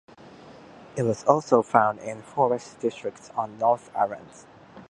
It 0.95 1.03
was 1.03 1.23
also 1.25 1.61
found 1.61 1.99
in 1.99 2.23
forest 2.23 2.79
districts 2.79 3.29
on 3.35 3.51
the 3.51 3.57
North 3.59 3.95
Island. 3.95 4.31